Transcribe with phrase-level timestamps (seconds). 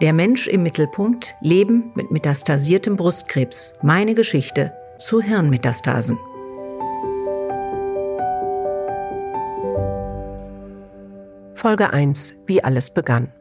[0.00, 3.78] Der Mensch im Mittelpunkt, Leben mit metastasiertem Brustkrebs.
[3.80, 6.18] Meine Geschichte zu Hirnmetastasen.
[11.54, 12.34] Folge 1.
[12.44, 13.32] Wie alles begann.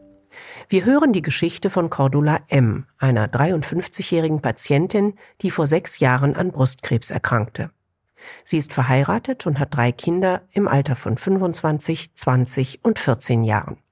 [0.69, 6.51] Wir hören die Geschichte von Cordula M., einer 53-jährigen Patientin, die vor sechs Jahren an
[6.51, 7.71] Brustkrebs erkrankte.
[8.43, 13.82] Sie ist verheiratet und hat drei Kinder im Alter von 25, 20 und 14 Jahren.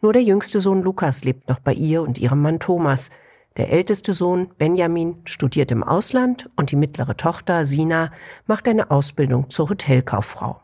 [0.00, 3.10] Nur der jüngste Sohn Lukas lebt noch bei ihr und ihrem Mann Thomas.
[3.56, 8.12] Der älteste Sohn Benjamin studiert im Ausland und die mittlere Tochter Sina
[8.46, 10.60] macht eine Ausbildung zur Hotelkauffrau.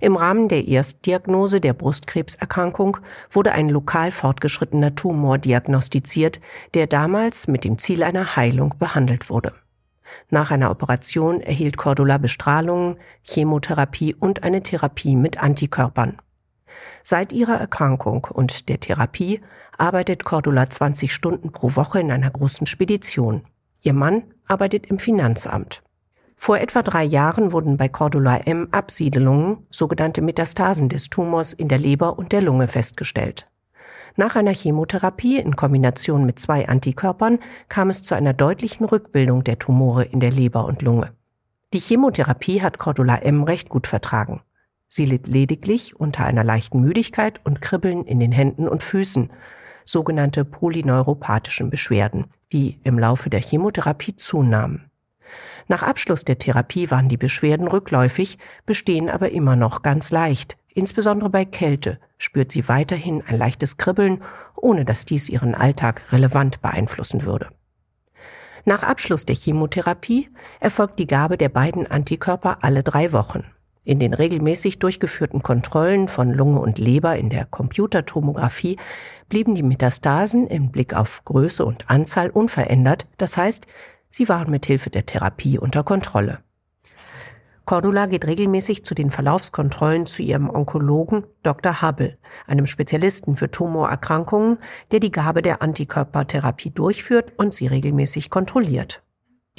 [0.00, 2.98] Im Rahmen der Erstdiagnose der Brustkrebserkrankung
[3.30, 6.40] wurde ein lokal fortgeschrittener Tumor diagnostiziert,
[6.74, 9.52] der damals mit dem Ziel einer Heilung behandelt wurde.
[10.30, 16.18] Nach einer Operation erhielt Cordula Bestrahlungen, Chemotherapie und eine Therapie mit Antikörpern.
[17.02, 19.40] Seit ihrer Erkrankung und der Therapie
[19.78, 23.42] arbeitet Cordula 20 Stunden pro Woche in einer großen Spedition.
[23.82, 25.82] Ihr Mann arbeitet im Finanzamt.
[26.36, 31.78] Vor etwa drei Jahren wurden bei Cordula M Absiedelungen, sogenannte Metastasen des Tumors in der
[31.78, 33.48] Leber und der Lunge festgestellt.
[34.16, 39.58] Nach einer Chemotherapie in Kombination mit zwei Antikörpern kam es zu einer deutlichen Rückbildung der
[39.58, 41.12] Tumore in der Leber und Lunge.
[41.72, 44.40] Die Chemotherapie hat Cordula M recht gut vertragen.
[44.88, 49.30] Sie litt lediglich unter einer leichten Müdigkeit und Kribbeln in den Händen und Füßen,
[49.84, 54.90] sogenannte polyneuropathischen Beschwerden, die im Laufe der Chemotherapie zunahmen.
[55.68, 60.56] Nach Abschluss der Therapie waren die Beschwerden rückläufig, bestehen aber immer noch ganz leicht.
[60.68, 64.22] Insbesondere bei Kälte spürt sie weiterhin ein leichtes Kribbeln,
[64.54, 67.48] ohne dass dies ihren Alltag relevant beeinflussen würde.
[68.64, 70.28] Nach Abschluss der Chemotherapie
[70.60, 73.44] erfolgt die Gabe der beiden Antikörper alle drei Wochen.
[73.86, 78.78] In den regelmäßig durchgeführten Kontrollen von Lunge und Leber in der Computertomographie
[79.28, 83.68] blieben die Metastasen im Blick auf Größe und Anzahl unverändert, das heißt,
[84.10, 86.40] sie waren mit Hilfe der Therapie unter Kontrolle.
[87.64, 91.80] Cordula geht regelmäßig zu den Verlaufskontrollen zu ihrem Onkologen Dr.
[91.80, 92.18] Hubble,
[92.48, 94.58] einem Spezialisten für Tumorerkrankungen,
[94.90, 99.04] der die Gabe der Antikörpertherapie durchführt und sie regelmäßig kontrolliert.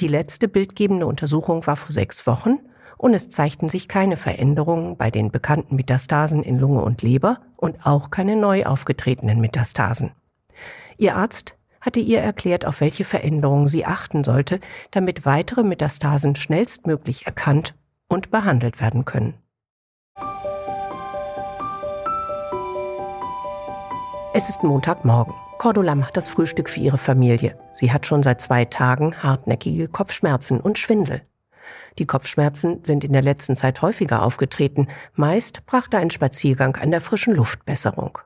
[0.00, 2.58] Die letzte bildgebende Untersuchung war vor sechs Wochen
[2.98, 7.86] und es zeigten sich keine Veränderungen bei den bekannten Metastasen in Lunge und Leber und
[7.86, 10.12] auch keine neu aufgetretenen Metastasen.
[10.98, 14.60] Ihr Arzt hatte ihr erklärt, auf welche Veränderungen sie achten sollte,
[14.90, 17.74] damit weitere Metastasen schnellstmöglich erkannt
[18.08, 19.34] und behandelt werden können.
[24.34, 25.34] Es ist Montagmorgen.
[25.58, 27.58] Cordula macht das Frühstück für ihre Familie.
[27.72, 31.22] Sie hat schon seit zwei Tagen hartnäckige Kopfschmerzen und Schwindel.
[31.98, 34.88] Die Kopfschmerzen sind in der letzten Zeit häufiger aufgetreten.
[35.14, 38.18] Meist brachte ein Spaziergang an der frischen Luft Besserung.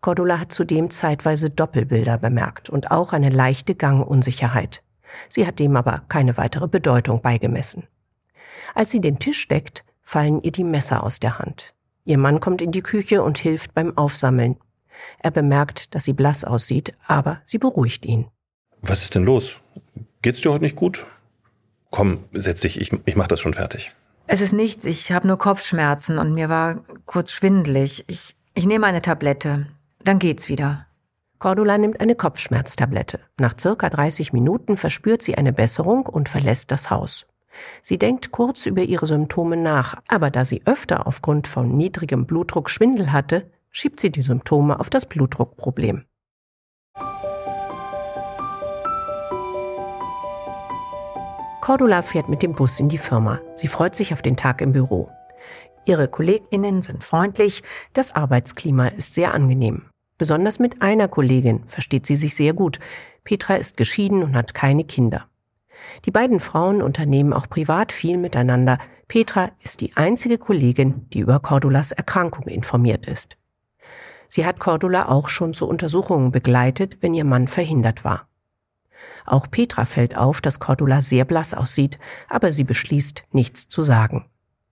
[0.00, 4.82] Cordula hat zudem zeitweise Doppelbilder bemerkt und auch eine leichte Gangunsicherheit.
[5.28, 7.84] Sie hat dem aber keine weitere Bedeutung beigemessen.
[8.74, 11.74] Als sie den Tisch deckt, fallen ihr die Messer aus der Hand.
[12.04, 14.56] Ihr Mann kommt in die Küche und hilft beim Aufsammeln.
[15.18, 18.26] Er bemerkt, dass sie blass aussieht, aber sie beruhigt ihn.
[18.80, 19.60] Was ist denn los?
[20.22, 21.06] Geht's dir heute nicht gut?
[21.90, 23.92] Komm, setz dich, ich, ich mach das schon fertig.
[24.26, 28.04] Es ist nichts, ich habe nur Kopfschmerzen und mir war kurz schwindelig.
[28.08, 29.66] Ich, ich nehme eine Tablette,
[30.04, 30.86] dann geht's wieder.
[31.38, 33.20] Cordula nimmt eine Kopfschmerztablette.
[33.38, 37.26] Nach circa 30 Minuten verspürt sie eine Besserung und verlässt das Haus.
[37.80, 42.70] Sie denkt kurz über ihre Symptome nach, aber da sie öfter aufgrund von niedrigem Blutdruck
[42.70, 46.04] Schwindel hatte, schiebt sie die Symptome auf das Blutdruckproblem.
[51.68, 53.42] Cordula fährt mit dem Bus in die Firma.
[53.54, 55.10] Sie freut sich auf den Tag im Büro.
[55.84, 57.62] Ihre Kolleginnen sind freundlich,
[57.92, 59.82] das Arbeitsklima ist sehr angenehm.
[60.16, 62.80] Besonders mit einer Kollegin versteht sie sich sehr gut.
[63.22, 65.26] Petra ist geschieden und hat keine Kinder.
[66.06, 68.78] Die beiden Frauen unternehmen auch privat viel miteinander.
[69.06, 73.36] Petra ist die einzige Kollegin, die über Cordulas Erkrankung informiert ist.
[74.26, 78.27] Sie hat Cordula auch schon zu Untersuchungen begleitet, wenn ihr Mann verhindert war.
[79.26, 84.26] Auch Petra fällt auf, dass Cordula sehr blass aussieht, aber sie beschließt, nichts zu sagen.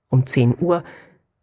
[0.08, 0.82] Um 10 Uhr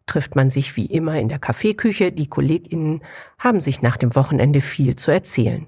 [0.06, 2.12] trifft man sich wie immer in der Kaffeeküche.
[2.12, 3.02] Die KollegInnen
[3.38, 5.66] haben sich nach dem Wochenende viel zu erzählen.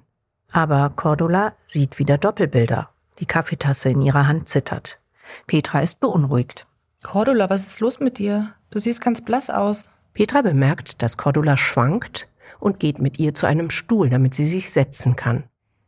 [0.52, 2.90] Aber Cordula sieht wieder Doppelbilder.
[3.18, 5.00] Die Kaffeetasse in ihrer Hand zittert.
[5.46, 6.66] Petra ist beunruhigt.
[7.02, 8.54] Cordula, was ist los mit dir?
[8.70, 9.90] Du siehst ganz blass aus.
[10.12, 14.70] Petra bemerkt, dass Cordula schwankt und geht mit ihr zu einem Stuhl, damit sie sich
[14.70, 15.44] setzen kann.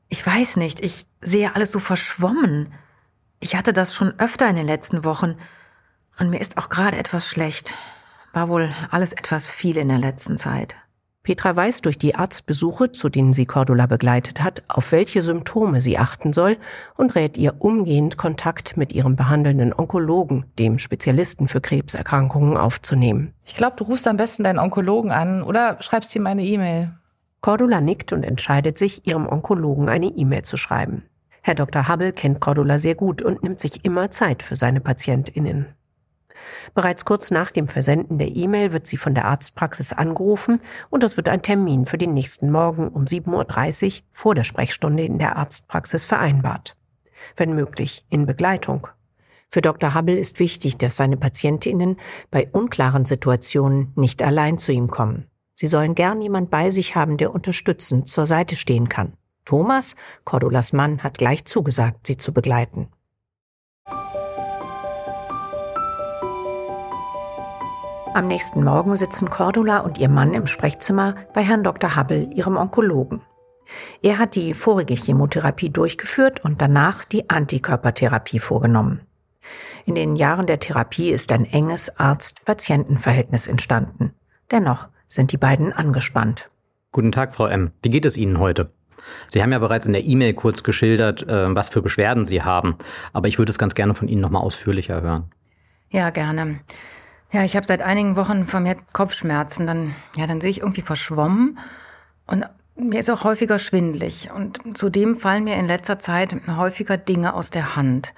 [0.08, 2.72] Ich weiß nicht, ich sehe alles so verschwommen.
[3.40, 5.36] Ich hatte das schon öfter in den letzten Wochen.
[6.18, 7.74] Und mir ist auch gerade etwas schlecht.
[8.32, 10.76] War wohl alles etwas viel in der letzten Zeit.
[11.22, 15.98] Petra weiß durch die Arztbesuche, zu denen sie Cordula begleitet hat, auf welche Symptome sie
[15.98, 16.56] achten soll
[16.96, 23.34] und rät ihr umgehend Kontakt mit ihrem behandelnden Onkologen, dem Spezialisten für Krebserkrankungen, aufzunehmen.
[23.44, 26.97] Ich glaube, du rufst am besten deinen Onkologen an oder schreibst ihm eine E-Mail.
[27.40, 31.04] Cordula nickt und entscheidet sich, ihrem Onkologen eine E-Mail zu schreiben.
[31.42, 31.88] Herr Dr.
[31.88, 35.66] Hubble kennt Cordula sehr gut und nimmt sich immer Zeit für seine PatientInnen.
[36.74, 41.16] Bereits kurz nach dem Versenden der E-Mail wird sie von der Arztpraxis angerufen und es
[41.16, 45.36] wird ein Termin für den nächsten Morgen um 7.30 Uhr vor der Sprechstunde in der
[45.36, 46.76] Arztpraxis vereinbart.
[47.36, 48.88] Wenn möglich, in Begleitung.
[49.48, 49.94] Für Dr.
[49.94, 51.96] Hubble ist wichtig, dass seine PatientInnen
[52.30, 55.27] bei unklaren Situationen nicht allein zu ihm kommen.
[55.60, 59.14] Sie sollen gern jemand bei sich haben, der unterstützend zur Seite stehen kann.
[59.44, 62.86] Thomas, Cordulas Mann, hat gleich zugesagt, sie zu begleiten.
[68.14, 71.96] Am nächsten Morgen sitzen Cordula und ihr Mann im Sprechzimmer bei Herrn Dr.
[71.96, 73.22] Hubble, ihrem Onkologen.
[74.00, 79.00] Er hat die vorige Chemotherapie durchgeführt und danach die Antikörpertherapie vorgenommen.
[79.86, 84.14] In den Jahren der Therapie ist ein enges Arzt-Patienten-Verhältnis entstanden.
[84.52, 86.50] Dennoch sind die beiden angespannt.
[86.92, 87.72] Guten Tag, Frau M.
[87.82, 88.70] Wie geht es Ihnen heute?
[89.26, 92.76] Sie haben ja bereits in der E-Mail kurz geschildert, äh, was für Beschwerden Sie haben,
[93.12, 95.30] aber ich würde es ganz gerne von Ihnen nochmal ausführlicher hören.
[95.90, 96.60] Ja, gerne.
[97.30, 99.66] Ja, ich habe seit einigen Wochen vermehrt Kopfschmerzen.
[99.66, 101.58] Dann, ja, dann sehe ich irgendwie verschwommen
[102.26, 102.46] und
[102.76, 104.30] mir ist auch häufiger schwindlig.
[104.34, 108.14] Und zudem fallen mir in letzter Zeit häufiger Dinge aus der Hand.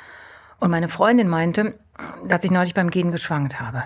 [0.59, 1.79] Und meine Freundin meinte,
[2.27, 3.85] dass ich neulich beim Gehen geschwankt habe.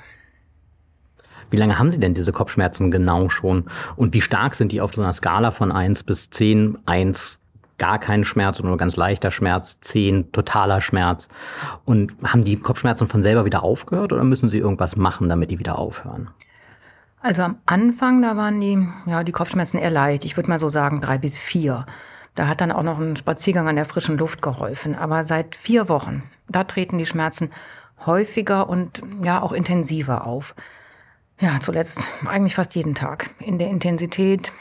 [1.54, 3.66] Wie lange haben Sie denn diese Kopfschmerzen genau schon?
[3.94, 6.78] Und wie stark sind die auf so einer Skala von 1 bis 10?
[6.84, 7.38] 1
[7.78, 11.28] gar keinen Schmerz oder nur ganz leichter Schmerz, zehn totaler Schmerz.
[11.84, 15.60] Und haben die Kopfschmerzen von selber wieder aufgehört oder müssen sie irgendwas machen, damit die
[15.60, 16.28] wieder aufhören?
[17.20, 20.24] Also am Anfang, da waren die, ja, die Kopfschmerzen eher leicht.
[20.24, 21.86] Ich würde mal so sagen drei bis vier.
[22.34, 24.96] Da hat dann auch noch ein Spaziergang an der frischen Luft geholfen.
[24.96, 27.50] Aber seit vier Wochen, da treten die Schmerzen
[28.06, 30.56] häufiger und ja auch intensiver auf.
[31.40, 33.31] Ja, zuletzt eigentlich fast jeden Tag.
[33.40, 34.52] In der Intensität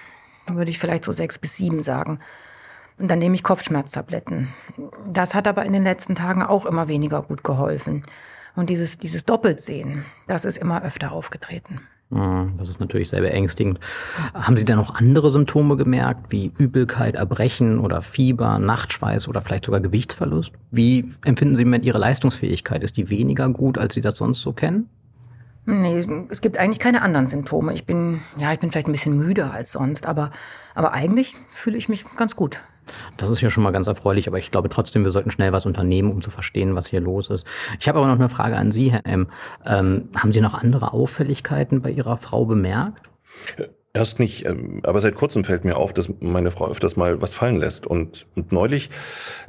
[0.48, 2.20] würde ich vielleicht so sechs bis sieben sagen.
[2.98, 4.50] Und dann nehme ich Kopfschmerztabletten.
[5.08, 8.04] Das hat aber in den letzten Tagen auch immer weniger gut geholfen.
[8.56, 11.82] Und dieses, dieses Doppeltsehen, das ist immer öfter aufgetreten.
[12.12, 13.80] Hm, das ist natürlich sehr beängstigend.
[14.34, 19.66] Haben Sie denn noch andere Symptome gemerkt, wie Übelkeit, Erbrechen oder Fieber, Nachtschweiß oder vielleicht
[19.66, 20.52] sogar Gewichtsverlust?
[20.70, 22.84] Wie empfinden Sie mit Ihrer Leistungsfähigkeit?
[22.84, 24.90] Ist die weniger gut, als Sie das sonst so kennen?
[25.66, 27.74] Nee, es gibt eigentlich keine anderen Symptome.
[27.74, 30.32] Ich bin, ja, ich bin vielleicht ein bisschen müder als sonst, aber,
[30.76, 32.62] aber eigentlich fühle ich mich ganz gut.
[33.16, 35.66] Das ist ja schon mal ganz erfreulich, aber ich glaube trotzdem, wir sollten schnell was
[35.66, 37.48] unternehmen, um zu verstehen, was hier los ist.
[37.80, 39.28] Ich habe aber noch eine Frage an Sie, Herr M.
[39.66, 43.10] Ähm, haben Sie noch andere Auffälligkeiten bei Ihrer Frau bemerkt?
[43.94, 47.36] Erst nicht, ähm, aber seit kurzem fällt mir auf, dass meine Frau öfters mal was
[47.36, 47.88] fallen lässt.
[47.88, 48.90] Und, und neulich,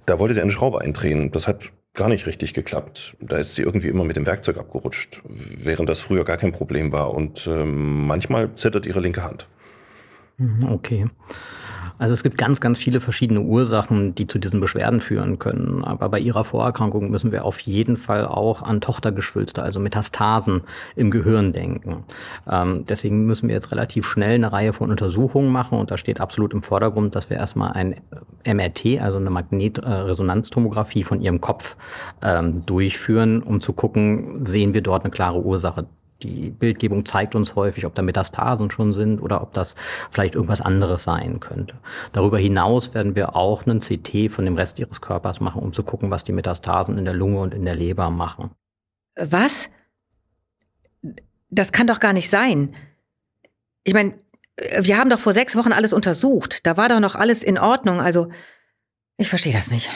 [0.07, 1.33] da wollte der eine Schraube eindrehen.
[1.33, 3.17] Das hat gar nicht richtig geklappt.
[3.21, 6.93] Da ist sie irgendwie immer mit dem Werkzeug abgerutscht, während das früher gar kein Problem
[6.93, 7.15] war.
[7.15, 9.49] Und ähm, manchmal zittert ihre linke Hand.
[10.37, 11.07] Mhm, okay.
[11.99, 15.85] Also es gibt ganz, ganz viele verschiedene Ursachen, die zu diesen Beschwerden führen können.
[15.85, 20.63] Aber bei ihrer Vorerkrankung müssen wir auf jeden Fall auch an Tochtergeschwülste, also Metastasen
[20.97, 22.05] im Gehirn denken.
[22.51, 26.21] Ähm, deswegen müssen wir jetzt relativ schnell eine Reihe von Untersuchungen machen und da steht
[26.21, 27.97] absolut im Vordergrund, dass wir erstmal ein
[28.45, 31.77] MRT, also eine Magnetresonanztomographie von ihrem Kopf
[32.23, 35.87] ähm, durchführen, um zu gucken, sehen wir dort eine klare Ursache
[36.23, 39.75] die Bildgebung zeigt uns häufig, ob da Metastasen schon sind oder ob das
[40.11, 41.75] vielleicht irgendwas anderes sein könnte.
[42.13, 45.83] Darüber hinaus werden wir auch einen CT von dem Rest ihres Körpers machen, um zu
[45.83, 48.51] gucken, was die Metastasen in der Lunge und in der Leber machen.
[49.17, 49.71] Was?
[51.51, 52.75] Das kann doch gar nicht sein.
[53.83, 54.15] Ich meine,
[54.81, 56.67] wir haben doch vor sechs Wochen alles untersucht.
[56.67, 58.01] Da war doch noch alles in Ordnung.
[58.01, 58.29] Also,
[59.17, 59.91] ich verstehe das nicht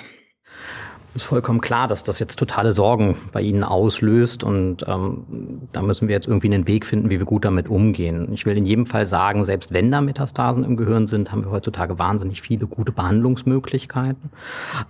[1.14, 5.24] ist vollkommen klar, dass das jetzt totale Sorgen bei Ihnen auslöst und ähm,
[5.72, 8.32] da müssen wir jetzt irgendwie einen Weg finden, wie wir gut damit umgehen.
[8.32, 11.50] Ich will in jedem Fall sagen, selbst wenn da Metastasen im Gehirn sind, haben wir
[11.50, 14.30] heutzutage wahnsinnig viele gute Behandlungsmöglichkeiten.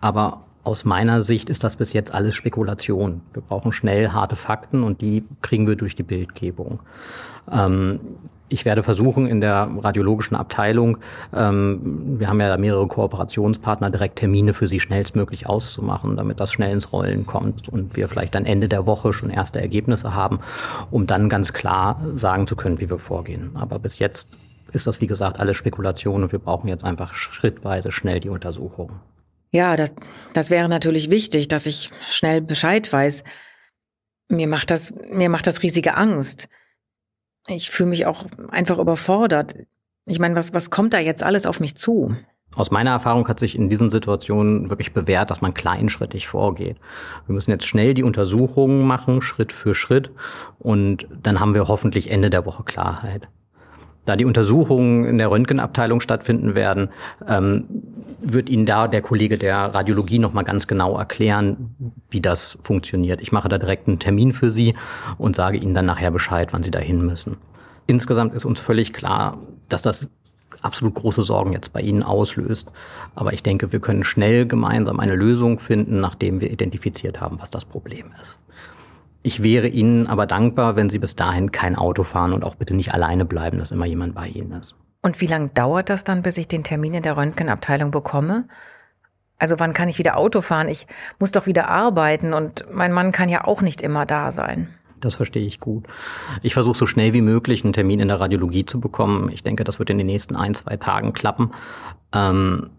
[0.00, 3.22] Aber aus meiner Sicht ist das bis jetzt alles Spekulation.
[3.32, 6.80] Wir brauchen schnell harte Fakten und die kriegen wir durch die Bildgebung.
[7.50, 8.00] Ähm,
[8.48, 10.98] ich werde versuchen, in der radiologischen Abteilung,
[11.34, 16.52] ähm, wir haben ja da mehrere Kooperationspartner, direkt Termine für Sie schnellstmöglich auszumachen, damit das
[16.52, 20.40] schnell ins Rollen kommt und wir vielleicht dann Ende der Woche schon erste Ergebnisse haben,
[20.90, 23.50] um dann ganz klar sagen zu können, wie wir vorgehen.
[23.54, 24.30] Aber bis jetzt
[24.72, 28.92] ist das, wie gesagt, alles Spekulation und wir brauchen jetzt einfach schrittweise schnell die Untersuchung.
[29.50, 29.94] Ja, das,
[30.34, 33.24] das wäre natürlich wichtig, dass ich schnell Bescheid weiß.
[34.28, 36.48] Mir macht das, mir macht das riesige Angst.
[37.48, 39.56] Ich fühle mich auch einfach überfordert.
[40.06, 42.14] Ich meine, was, was kommt da jetzt alles auf mich zu?
[42.54, 46.78] Aus meiner Erfahrung hat sich in diesen Situationen wirklich bewährt, dass man kleinschrittig vorgeht.
[47.26, 50.10] Wir müssen jetzt schnell die Untersuchungen machen, Schritt für Schritt,
[50.58, 53.28] und dann haben wir hoffentlich Ende der Woche Klarheit.
[54.08, 56.88] Da die Untersuchungen in der Röntgenabteilung stattfinden werden,
[57.28, 57.64] ähm,
[58.22, 61.74] wird Ihnen da der Kollege der Radiologie noch mal ganz genau erklären,
[62.08, 63.20] wie das funktioniert.
[63.20, 64.74] Ich mache da direkt einen Termin für Sie
[65.18, 67.36] und sage Ihnen dann nachher Bescheid, wann Sie dahin müssen.
[67.86, 69.36] Insgesamt ist uns völlig klar,
[69.68, 70.10] dass das
[70.62, 72.70] absolut große Sorgen jetzt bei Ihnen auslöst.
[73.14, 77.50] Aber ich denke, wir können schnell gemeinsam eine Lösung finden, nachdem wir identifiziert haben, was
[77.50, 78.38] das Problem ist.
[79.28, 82.73] Ich wäre Ihnen aber dankbar, wenn Sie bis dahin kein Auto fahren und auch bitte
[82.73, 84.75] nicht alleine bleiben, dass immer jemand bei Ihnen ist.
[85.02, 88.49] Und wie lange dauert das dann, bis ich den Termin in der Röntgenabteilung bekomme?
[89.37, 90.68] Also wann kann ich wieder Auto fahren?
[90.68, 90.87] Ich
[91.18, 94.68] muss doch wieder arbeiten und mein Mann kann ja auch nicht immer da sein.
[94.99, 95.85] Das verstehe ich gut.
[96.40, 99.30] Ich versuche so schnell wie möglich einen Termin in der Radiologie zu bekommen.
[99.30, 101.52] Ich denke, das wird in den nächsten ein, zwei Tagen klappen.
[102.14, 102.70] Ähm,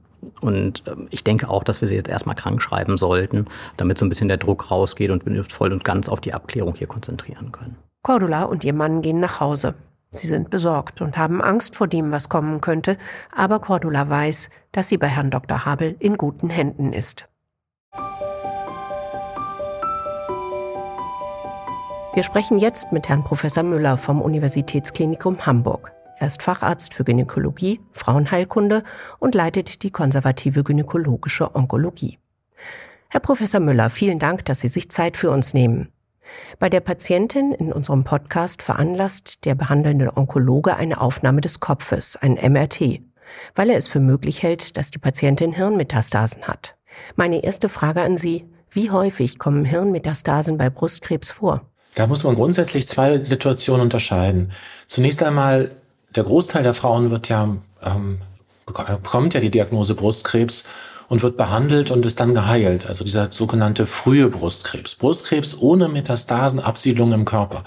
[0.41, 3.47] und ähm, ich denke auch, dass wir sie jetzt erstmal krank schreiben sollten,
[3.77, 6.33] damit so ein bisschen der Druck rausgeht und wir uns voll und ganz auf die
[6.33, 7.77] Abklärung hier konzentrieren können.
[8.03, 9.75] Cordula und ihr Mann gehen nach Hause.
[10.11, 12.97] Sie sind besorgt und haben Angst vor dem, was kommen könnte,
[13.35, 15.65] aber Cordula weiß, dass sie bei Herrn Dr.
[15.65, 17.27] Habel in guten Händen ist.
[22.15, 25.91] Wir sprechen jetzt mit Herrn Professor Müller vom Universitätsklinikum Hamburg.
[26.19, 28.83] Er ist Facharzt für Gynäkologie, Frauenheilkunde
[29.19, 32.19] und leitet die konservative gynäkologische Onkologie.
[33.07, 35.93] Herr Professor Müller, vielen Dank, dass Sie sich Zeit für uns nehmen.
[36.59, 42.33] Bei der Patientin in unserem Podcast veranlasst der behandelnde Onkologe eine Aufnahme des Kopfes, ein
[42.33, 42.99] MRT,
[43.55, 46.75] weil er es für möglich hält, dass die Patientin Hirnmetastasen hat.
[47.15, 51.61] Meine erste Frage an Sie, wie häufig kommen Hirnmetastasen bei Brustkrebs vor?
[51.95, 54.51] Da muss man grundsätzlich zwei Situationen unterscheiden.
[54.85, 55.71] Zunächst einmal
[56.15, 58.21] der Großteil der Frauen wird ja, ähm,
[58.65, 60.65] bekommt ja die Diagnose Brustkrebs
[61.07, 62.87] und wird behandelt und ist dann geheilt.
[62.87, 64.95] Also dieser sogenannte frühe Brustkrebs.
[64.95, 67.63] Brustkrebs ohne Metastasenabsiedlung im Körper.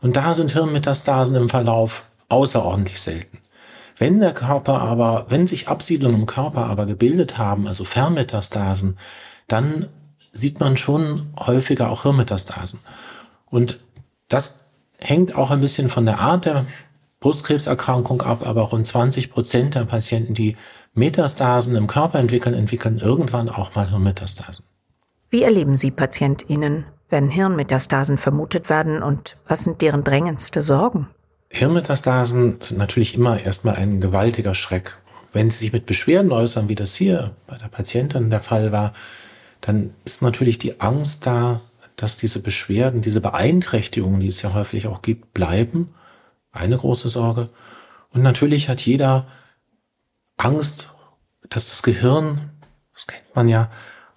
[0.00, 3.38] Und da sind Hirnmetastasen im Verlauf außerordentlich selten.
[3.98, 8.96] Wenn der Körper aber, wenn sich Absiedlungen im Körper aber gebildet haben, also Fernmetastasen,
[9.46, 9.88] dann
[10.32, 12.80] sieht man schon häufiger auch Hirnmetastasen.
[13.50, 13.80] Und
[14.28, 14.66] das
[14.98, 16.64] hängt auch ein bisschen von der Art der
[17.20, 20.56] Brustkrebserkrankung ab, aber rund 20 Prozent der Patienten, die
[20.94, 24.64] Metastasen im Körper entwickeln, entwickeln irgendwann auch mal Hirnmetastasen.
[25.28, 31.08] Wie erleben Sie PatientInnen, wenn Hirnmetastasen vermutet werden und was sind deren drängendste Sorgen?
[31.50, 34.96] Hirnmetastasen sind natürlich immer erstmal ein gewaltiger Schreck.
[35.32, 38.94] Wenn sie sich mit Beschwerden äußern, wie das hier bei der Patientin der Fall war,
[39.60, 41.60] dann ist natürlich die Angst da,
[41.96, 45.94] dass diese Beschwerden, diese Beeinträchtigungen, die es ja häufig auch gibt, bleiben
[46.52, 47.50] eine große Sorge.
[48.10, 49.26] Und natürlich hat jeder
[50.36, 50.90] Angst,
[51.48, 52.50] dass das Gehirn,
[52.94, 53.70] das kennt man ja,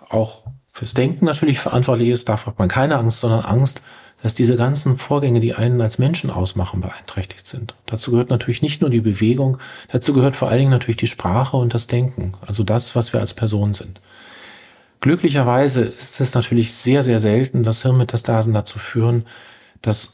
[0.10, 2.30] auch fürs Denken natürlich verantwortlich ist.
[2.30, 3.82] Dafür hat man keine Angst, sondern Angst,
[4.22, 7.76] dass diese ganzen Vorgänge, die einen als Menschen ausmachen, beeinträchtigt sind.
[7.86, 9.58] Dazu gehört natürlich nicht nur die Bewegung,
[9.90, 13.20] dazu gehört vor allen Dingen natürlich die Sprache und das Denken, also das, was wir
[13.20, 14.00] als Person sind.
[15.02, 19.26] Glücklicherweise ist es natürlich sehr, sehr selten, dass Hirnmetastasen dazu führen,
[19.82, 20.14] dass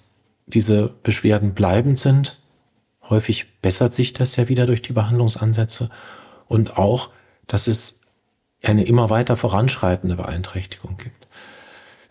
[0.54, 2.38] diese Beschwerden bleibend sind.
[3.10, 5.90] Häufig bessert sich das ja wieder durch die Behandlungsansätze
[6.48, 7.10] und auch,
[7.48, 8.02] dass es
[8.64, 11.28] eine immer weiter voranschreitende Beeinträchtigung gibt.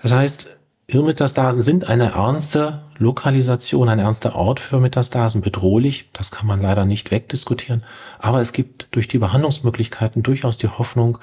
[0.01, 0.57] Das heißt,
[0.91, 6.09] Hirnmetastasen sind eine ernste Lokalisation, ein ernster Ort für Metastasen bedrohlich.
[6.15, 7.85] Das kann man leider nicht wegdiskutieren.
[8.19, 11.19] Aber es gibt durch die Behandlungsmöglichkeiten durchaus die Hoffnung,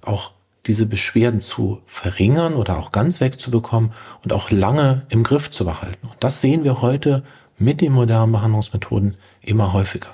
[0.00, 0.32] auch
[0.66, 3.92] diese Beschwerden zu verringern oder auch ganz wegzubekommen
[4.22, 6.06] und auch lange im Griff zu behalten.
[6.06, 7.24] Und das sehen wir heute
[7.58, 10.08] mit den modernen Behandlungsmethoden immer häufiger.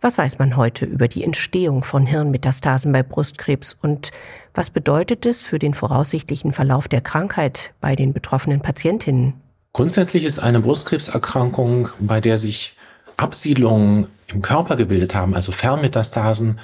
[0.00, 4.10] Was weiß man heute über die Entstehung von Hirnmetastasen bei Brustkrebs und
[4.54, 9.34] was bedeutet es für den voraussichtlichen Verlauf der Krankheit bei den betroffenen Patientinnen?
[9.72, 12.76] Grundsätzlich ist eine Brustkrebserkrankung, bei der sich
[13.16, 16.60] Absiedlungen im Körper gebildet haben, also Fernmetastasen,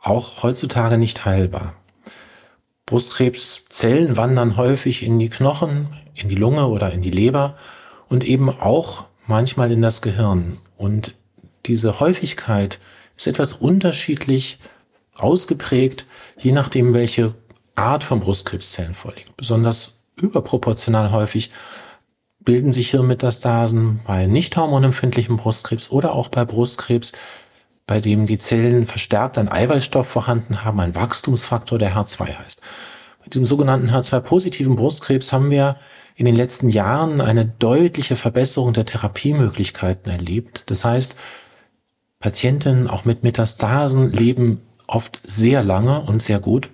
[0.00, 1.74] auch heutzutage nicht heilbar.
[2.88, 7.54] Brustkrebszellen wandern häufig in die Knochen, in die Lunge oder in die Leber
[8.08, 10.56] und eben auch manchmal in das Gehirn.
[10.78, 11.14] Und
[11.66, 12.78] diese Häufigkeit
[13.14, 14.58] ist etwas unterschiedlich
[15.14, 16.06] ausgeprägt,
[16.38, 17.34] je nachdem, welche
[17.74, 19.36] Art von Brustkrebszellen vorliegt.
[19.36, 21.50] Besonders überproportional häufig
[22.40, 27.12] bilden sich Hirnmetastasen bei nicht hormonempfindlichem Brustkrebs oder auch bei Brustkrebs,
[27.88, 32.60] bei dem die Zellen verstärkt einen Eiweißstoff vorhanden haben, ein Wachstumsfaktor, der H2 heißt.
[33.24, 35.76] Bei diesem sogenannten H2-positiven Brustkrebs haben wir
[36.14, 40.70] in den letzten Jahren eine deutliche Verbesserung der Therapiemöglichkeiten erlebt.
[40.70, 41.18] Das heißt,
[42.20, 46.68] Patientinnen auch mit Metastasen leben oft sehr lange und sehr gut.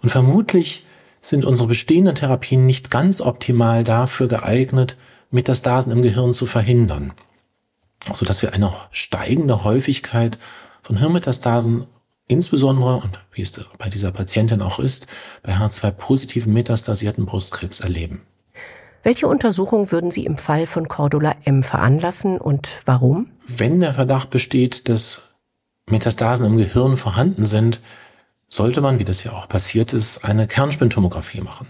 [0.00, 0.86] Und vermutlich
[1.20, 4.96] sind unsere bestehenden Therapien nicht ganz optimal dafür geeignet,
[5.30, 7.12] Metastasen im Gehirn zu verhindern.
[8.14, 10.38] So dass wir eine steigende Häufigkeit
[10.82, 11.86] von Hirnmetastasen,
[12.28, 15.06] insbesondere, und wie es bei dieser Patientin auch ist,
[15.42, 18.22] bei H2-positiven metastasierten Brustkrebs erleben.
[19.02, 23.30] Welche Untersuchung würden Sie im Fall von Cordula M veranlassen und warum?
[23.46, 25.22] Wenn der Verdacht besteht, dass
[25.86, 27.80] Metastasen im Gehirn vorhanden sind,
[28.48, 31.68] sollte man, wie das ja auch passiert ist, eine Kernspintomographie machen.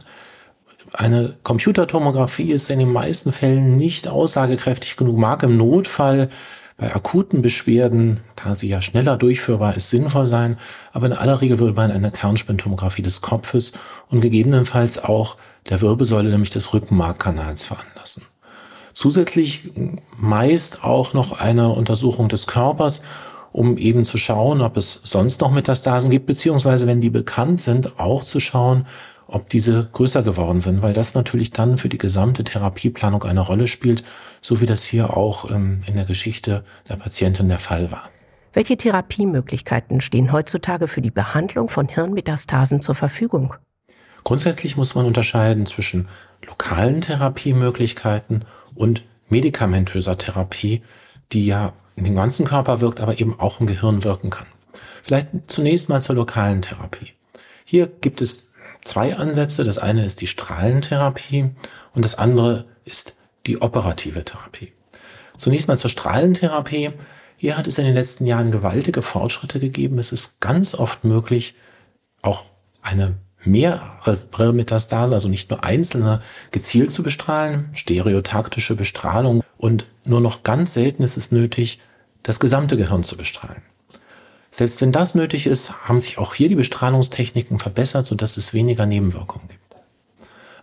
[0.92, 6.28] Eine Computertomographie ist in den meisten Fällen nicht aussagekräftig genug, mag im Notfall
[6.78, 10.56] bei akuten Beschwerden, da sie ja schneller durchführbar ist, sinnvoll sein,
[10.92, 13.72] aber in aller Regel würde man eine Kernspintomographie des Kopfes
[14.08, 15.36] und gegebenenfalls auch
[15.68, 18.22] der Wirbelsäule, nämlich des Rückenmarkkanals veranlassen.
[18.92, 19.70] Zusätzlich
[20.16, 23.02] meist auch noch eine Untersuchung des Körpers,
[23.52, 27.98] um eben zu schauen, ob es sonst noch Metastasen gibt, beziehungsweise wenn die bekannt sind,
[27.98, 28.86] auch zu schauen,
[29.28, 33.68] ob diese größer geworden sind, weil das natürlich dann für die gesamte Therapieplanung eine Rolle
[33.68, 34.02] spielt,
[34.40, 38.10] so wie das hier auch ähm, in der Geschichte der Patientin der Fall war.
[38.54, 43.54] Welche Therapiemöglichkeiten stehen heutzutage für die Behandlung von Hirnmetastasen zur Verfügung?
[44.24, 46.08] Grundsätzlich muss man unterscheiden zwischen
[46.46, 48.44] lokalen Therapiemöglichkeiten
[48.74, 50.82] und medikamentöser Therapie,
[51.32, 54.46] die ja in den ganzen Körper wirkt, aber eben auch im Gehirn wirken kann.
[55.02, 57.12] Vielleicht zunächst mal zur lokalen Therapie.
[57.64, 58.47] Hier gibt es
[58.88, 59.64] zwei Ansätze.
[59.64, 61.50] Das eine ist die Strahlentherapie
[61.92, 63.14] und das andere ist
[63.46, 64.72] die operative Therapie.
[65.36, 66.90] Zunächst mal zur Strahlentherapie.
[67.36, 69.98] Hier hat es in den letzten Jahren gewaltige Fortschritte gegeben.
[69.98, 71.54] Es ist ganz oft möglich,
[72.20, 72.44] auch
[72.82, 80.42] eine mehrere Metastase, also nicht nur einzelne, gezielt zu bestrahlen, stereotaktische Bestrahlung und nur noch
[80.42, 81.78] ganz selten ist es nötig,
[82.22, 83.62] das gesamte Gehirn zu bestrahlen.
[84.58, 88.86] Selbst wenn das nötig ist, haben sich auch hier die Bestrahlungstechniken verbessert, sodass es weniger
[88.86, 89.76] Nebenwirkungen gibt.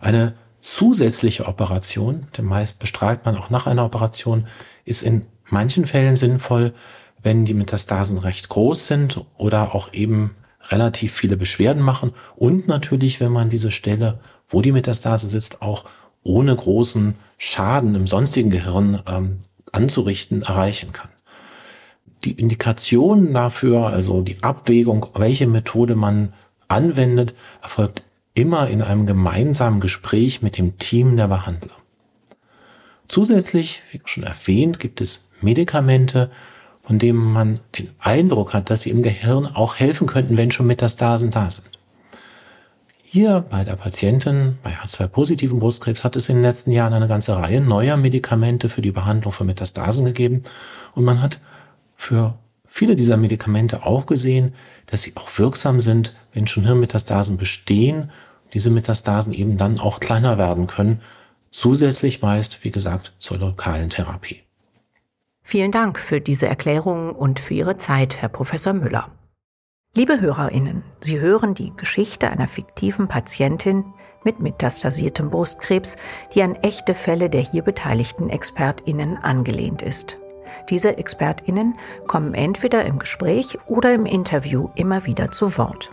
[0.02, 4.48] Eine zusätzliche Operation, denn meist bestrahlt man auch nach einer Operation,
[4.84, 6.74] ist in manchen Fällen sinnvoll,
[7.22, 10.36] wenn die Metastasen recht groß sind oder auch eben
[10.68, 15.86] relativ viele Beschwerden machen und natürlich, wenn man diese Stelle, wo die Metastase sitzt, auch
[16.22, 19.38] ohne großen Schaden im sonstigen Gehirn ähm,
[19.72, 21.08] anzurichten, erreichen kann
[22.24, 26.32] die Indikation dafür, also die Abwägung, welche Methode man
[26.68, 28.02] anwendet, erfolgt
[28.34, 31.76] immer in einem gemeinsamen Gespräch mit dem Team der Behandler.
[33.08, 36.30] Zusätzlich, wie schon erwähnt, gibt es Medikamente,
[36.82, 40.66] von denen man den Eindruck hat, dass sie im Gehirn auch helfen könnten, wenn schon
[40.66, 41.70] Metastasen da sind.
[43.02, 47.36] Hier bei der Patientin bei H2-positiven Brustkrebs hat es in den letzten Jahren eine ganze
[47.36, 50.42] Reihe neuer Medikamente für die Behandlung von Metastasen gegeben
[50.94, 51.40] und man hat
[51.96, 54.54] für viele dieser Medikamente auch gesehen,
[54.86, 58.10] dass sie auch wirksam sind, wenn schon Hirnmetastasen bestehen,
[58.52, 61.00] diese Metastasen eben dann auch kleiner werden können,
[61.50, 64.42] zusätzlich meist, wie gesagt, zur lokalen Therapie.
[65.42, 69.10] Vielen Dank für diese Erklärungen und für Ihre Zeit, Herr Professor Müller.
[69.94, 73.84] Liebe Hörerinnen, Sie hören die Geschichte einer fiktiven Patientin
[74.24, 75.96] mit metastasiertem Brustkrebs,
[76.34, 80.18] die an echte Fälle der hier beteiligten ExpertInnen angelehnt ist.
[80.70, 85.90] Diese ExpertInnen kommen entweder im Gespräch oder im Interview immer wieder zu Wort.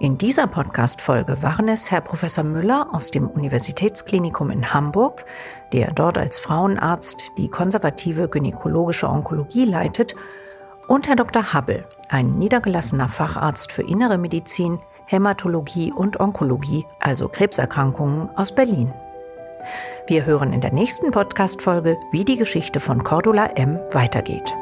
[0.00, 5.24] In dieser Podcast-Folge waren es Herr Professor Müller aus dem Universitätsklinikum in Hamburg,
[5.72, 10.14] der dort als Frauenarzt die konservative gynäkologische Onkologie leitet,
[10.86, 11.52] und Herr Dr.
[11.52, 18.92] Hubble, ein niedergelassener Facharzt für Innere Medizin, Hämatologie und Onkologie, also Krebserkrankungen aus Berlin.
[20.06, 23.78] Wir hören in der nächsten Podcast-Folge, wie die Geschichte von Cordula M.
[23.92, 24.54] weitergeht.